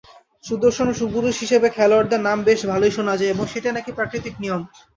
[0.43, 4.61] সুদর্শন-সুপুরুষ হিসেবে খেলোয়াড়দের নাম বেশ ভালোই শোনা যায় এবং সেটাই নাকি প্রাকৃতিক নিয়ম।